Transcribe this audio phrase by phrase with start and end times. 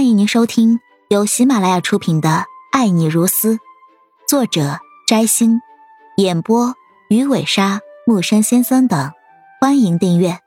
[0.00, 0.80] 欢迎您收听
[1.10, 2.28] 由喜马拉雅出品的
[2.72, 3.56] 《爱你如斯》，
[4.26, 5.60] 作者摘星，
[6.16, 6.74] 演播
[7.10, 9.12] 鱼尾鲨、木山先生等。
[9.60, 10.38] 欢迎订阅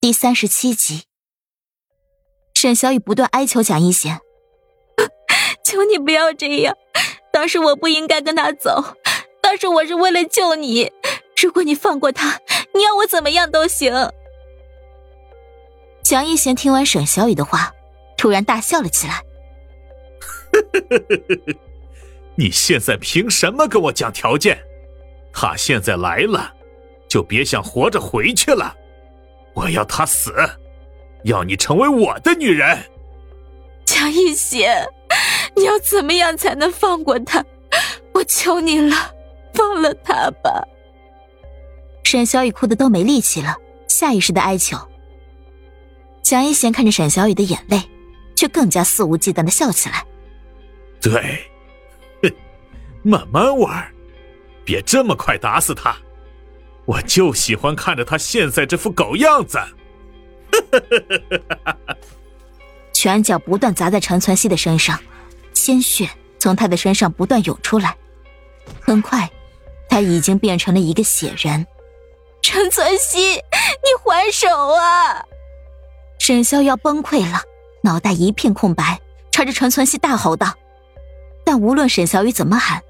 [0.00, 1.04] 第三十七集。
[2.52, 4.18] 沈小雨不断哀求蒋一贤
[5.64, 6.74] ：“求你不要这样，
[7.32, 8.96] 当时我不应该跟他走，
[9.40, 10.90] 当时我是为了救你。
[11.40, 12.40] 如果你放过他，
[12.74, 13.94] 你要我怎么样都行。”
[16.08, 17.74] 蒋一贤听完沈小雨的话，
[18.16, 19.20] 突然大笑了起来
[22.38, 24.56] ：“你现在凭什么跟我讲条件？
[25.32, 26.54] 他现在来了，
[27.08, 28.72] 就别想活着回去了。
[29.52, 30.32] 我要他死，
[31.24, 32.78] 要你成为我的女人。”
[33.84, 34.86] 蒋一贤，
[35.56, 37.44] 你要怎么样才能放过他？
[38.14, 39.12] 我求你了，
[39.52, 40.68] 放了他吧。
[42.04, 43.56] 沈小雨哭得都没力气了，
[43.88, 44.78] 下意识的哀求。
[46.26, 47.80] 蒋一贤看着沈小雨的眼泪，
[48.34, 50.04] 却更加肆无忌惮的笑起来。
[51.00, 51.48] 对，
[52.20, 52.32] 哼，
[53.04, 53.86] 慢慢玩，
[54.64, 55.96] 别这么快打死他。
[56.84, 59.56] 我就喜欢看着他现在这副狗样子。
[62.92, 64.98] 拳脚不断砸在陈存希的身上，
[65.54, 67.96] 鲜血从他的身上不断涌出来。
[68.80, 69.30] 很快，
[69.88, 71.64] 他已经变成了一个血人。
[72.42, 75.24] 陈存希，你还手啊！
[76.26, 77.40] 沈逍遥崩溃了，
[77.84, 80.52] 脑袋一片空白，朝着陈存希大吼道
[81.46, 82.82] ：“但无论沈小雨怎么喊，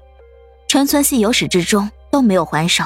[0.67, 2.83] 陈存希由始至终都没有还手，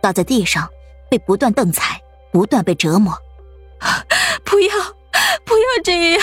[0.00, 0.68] 倒在地上，
[1.08, 3.16] 被不断蹬踩，不断被折磨。
[4.42, 4.74] 不要，
[5.44, 6.20] 不要这样！”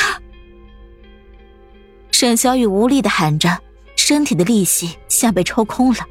[2.11, 3.61] 沈小雨无力的喊着，
[3.95, 6.05] 身体的力气像被抽空了。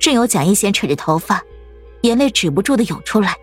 [0.00, 1.44] 正有蒋一贤扯着头发，
[2.00, 3.36] 眼泪止不住的涌出来。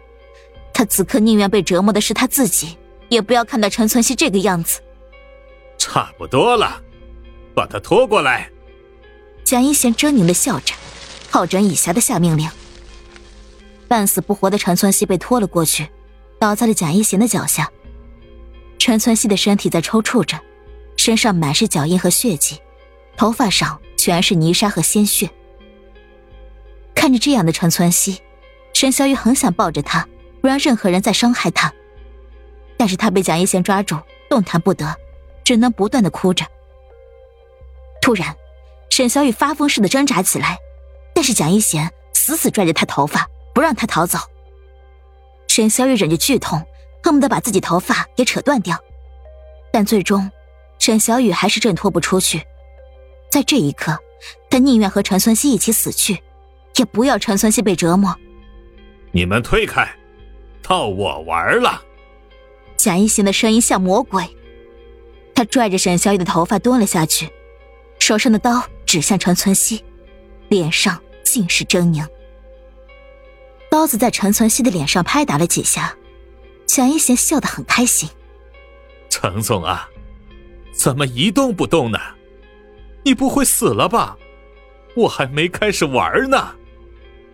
[0.73, 2.75] 他此刻宁愿被折磨的是他自己。
[3.11, 4.79] 也不要看到陈存希这个样子。
[5.77, 6.81] 差不多了，
[7.53, 8.49] 把他拖过来。
[9.43, 10.73] 蒋一贤狰狞的笑着，
[11.29, 12.49] 好整以暇的下命令。
[13.89, 15.89] 半死不活的陈存希被拖了过去，
[16.39, 17.69] 倒在了蒋一贤的脚下。
[18.79, 20.39] 陈存希的身体在抽搐着，
[20.95, 22.61] 身上满是脚印和血迹，
[23.17, 25.29] 头发上全是泥沙和鲜血。
[26.95, 28.21] 看着这样的陈存希，
[28.73, 30.07] 沈小雨很想抱着他，
[30.39, 31.73] 不让任何人再伤害他。
[32.81, 33.95] 但是他被蒋一贤抓住，
[34.27, 34.97] 动弹不得，
[35.43, 36.43] 只能不断的哭着。
[38.01, 38.35] 突然，
[38.89, 40.57] 沈小雨发疯似的挣扎起来，
[41.13, 44.17] 但是蒋一贤死死拽着他头发，不让他逃走。
[45.47, 46.65] 沈小雨忍着剧痛，
[47.03, 48.75] 恨不得把自己头发给扯断掉，
[49.71, 50.31] 但最终，
[50.79, 52.41] 沈小雨还是挣脱不出去。
[53.29, 53.95] 在这一刻，
[54.49, 56.23] 他宁愿和陈存希一起死去，
[56.77, 58.17] 也不要陈存希被折磨。
[59.11, 59.87] 你们退开，
[60.63, 61.79] 到我玩了。
[62.81, 64.27] 蒋一贤的声音像魔鬼，
[65.35, 67.29] 他拽着沈小雨的头发蹲了下去，
[67.99, 69.85] 手上的刀指向陈存希，
[70.49, 72.07] 脸上尽是狰狞。
[73.69, 75.95] 刀子在陈存希的脸上拍打了几下，
[76.65, 78.09] 蒋一贤笑得很开心。
[79.11, 79.87] 陈总啊，
[80.73, 81.99] 怎么一动不动呢？
[83.03, 84.17] 你不会死了吧？
[84.95, 86.55] 我还没开始玩呢，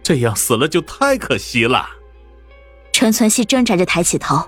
[0.04, 1.88] 这样死了就太可惜了。
[2.92, 4.46] 陈存希挣扎着抬起头。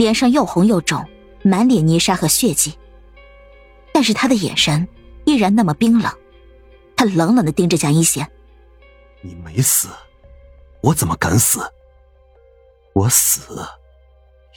[0.00, 1.06] 脸上又红又肿，
[1.42, 2.78] 满脸泥沙和血迹，
[3.92, 4.88] 但是他的眼神
[5.26, 6.10] 依然那么冰冷。
[6.96, 8.26] 他冷冷的盯着蒋一贤
[9.20, 9.88] ：“你没死，
[10.80, 11.60] 我怎么敢死？
[12.94, 13.42] 我死，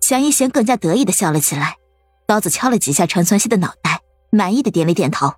[0.00, 1.78] 蒋一贤更加得意的笑了起来，
[2.26, 5.32] 刀子敲了几下陈存希的脑袋，满意的点了点头：“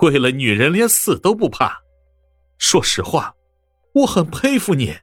[0.00, 1.82] 为了女人连死都不怕，
[2.56, 3.34] 说实话。”
[3.94, 4.98] 我很佩服你，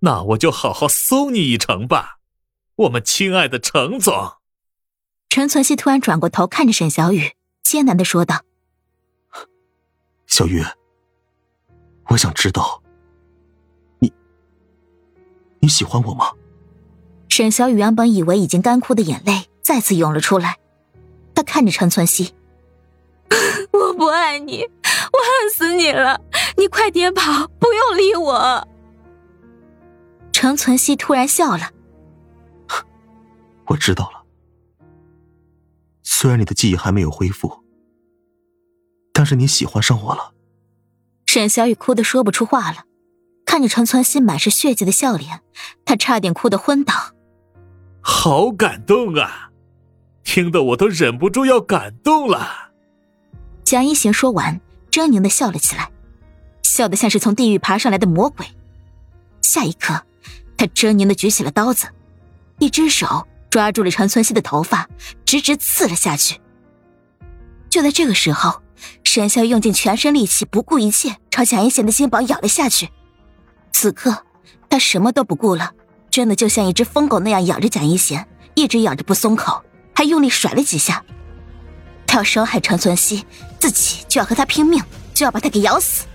[0.00, 2.18] 那我就好好搜你一程吧，
[2.76, 4.34] 我们亲爱的程总。
[5.30, 8.42] 陈存希突然转过头看着沈小雨，艰难的说道
[10.28, 10.62] ：“小雨，
[12.08, 12.82] 我想知道，
[13.98, 14.12] 你
[15.60, 16.32] 你喜欢我吗？”
[17.30, 20.58] 沈小雨原本以为已经干枯的眼泪再次涌了出来，
[21.34, 22.34] 他看着陈存希
[23.72, 26.20] ：“我不爱你，我恨死你了。”
[26.62, 28.68] 你快点跑，不用理我。
[30.32, 31.72] 程存希突然笑了，
[33.66, 34.22] 我知道了。
[36.04, 37.64] 虽然你的记忆还没有恢复，
[39.12, 40.34] 但是你喜欢上我了。
[41.26, 42.84] 沈小雨哭得说不出话了，
[43.44, 45.40] 看着程存希满是血迹的笑脸，
[45.84, 46.94] 他差点哭得昏倒。
[48.00, 49.50] 好感动啊，
[50.22, 52.70] 听得我都忍不住要感动了。
[53.64, 54.60] 蒋一贤说完，
[54.92, 55.90] 狰狞的笑了起来。
[56.72, 58.46] 笑得像是从地狱爬上来的魔鬼。
[59.42, 60.06] 下一刻，
[60.56, 61.88] 他狰狞的举起了刀子，
[62.60, 64.88] 一只手抓住了陈存希的头发，
[65.26, 66.40] 直直刺了下去。
[67.68, 68.62] 就在这个时候，
[69.04, 72.88] 沈潇用尽全身力气，不顾一切朝蒋一贤的肩膀咬了下去。
[73.70, 74.24] 此刻，
[74.70, 75.72] 他什么都不顾了，
[76.08, 79.62] 真的就像一只疯狗那样咬着蒋一贤，一直咬着不松口，
[79.94, 81.04] 还用力甩了几下。
[82.06, 83.26] 他要伤害陈存希，
[83.60, 84.82] 自己就要和他拼命，
[85.12, 86.06] 就要把他给咬死。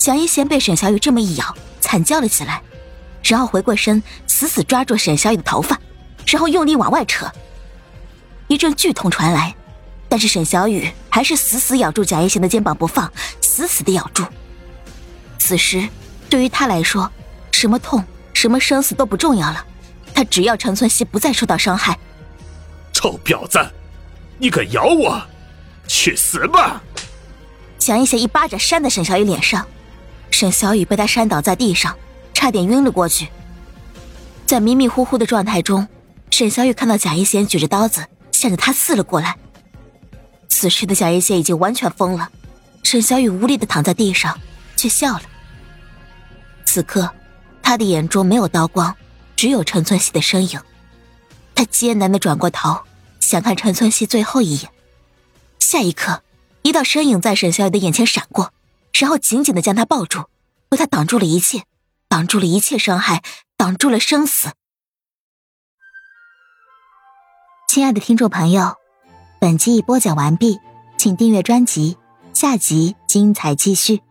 [0.00, 2.62] 蒋一贤被沈小雨这么一咬，惨叫了起来，
[3.22, 5.78] 然后回过身，死死抓住沈小雨的头发，
[6.26, 7.30] 然后用力往外扯。
[8.48, 9.54] 一阵剧痛传来，
[10.08, 13.12] 但是沈小雨还是死死咬住蒋一贤的肩膀不放，
[13.42, 14.24] 死死的咬住。
[15.38, 15.86] 此时，
[16.30, 17.12] 对于他来说，
[17.52, 19.62] 什么痛、什么生死都不重要了，
[20.14, 21.98] 他只要陈存希不再受到伤害。
[22.94, 23.58] 臭婊子！
[24.38, 25.20] 你敢咬我，
[25.86, 26.80] 去死吧！
[27.78, 29.66] 蒋一贤一巴掌扇在沈小雨脸上，
[30.30, 31.96] 沈小雨被他扇倒在地上，
[32.32, 33.28] 差点晕了过去。
[34.46, 35.86] 在迷迷糊糊的状态中，
[36.30, 39.36] 沈小雨看到贾一贤举着刀子向着他刺了过来。
[40.48, 42.30] 此时的贾一贤已经完全疯了，
[42.82, 44.38] 沈小雨无力的躺在地上，
[44.76, 45.22] 却笑了。
[46.64, 47.10] 此刻，
[47.62, 48.94] 他的眼中没有刀光，
[49.36, 50.60] 只有陈存希的身影。
[51.54, 52.80] 他艰难的转过头。
[53.20, 54.70] 想看陈存希最后一眼，
[55.60, 56.22] 下一刻，
[56.62, 58.52] 一道身影在沈小雨的眼前闪过，
[59.00, 60.26] 然后紧紧的将他抱住，
[60.68, 61.64] 为他挡住了一切，
[62.06, 63.22] 挡住了一切伤害，
[63.56, 64.50] 挡住了生死。
[67.66, 68.76] 亲爱的听众朋友，
[69.40, 70.58] 本集已播讲完毕，
[70.98, 71.96] 请订阅专辑，
[72.34, 74.02] 下集精彩继续。